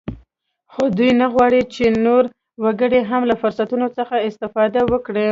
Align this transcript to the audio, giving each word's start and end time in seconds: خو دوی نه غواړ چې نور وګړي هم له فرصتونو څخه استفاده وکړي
خو 0.71 0.83
دوی 0.97 1.11
نه 1.21 1.27
غواړ 1.33 1.51
چې 1.73 1.85
نور 2.05 2.23
وګړي 2.63 3.01
هم 3.09 3.21
له 3.29 3.35
فرصتونو 3.41 3.87
څخه 3.97 4.15
استفاده 4.29 4.81
وکړي 4.91 5.27